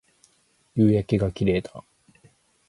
[0.73, 1.83] 夕焼けが綺麗だ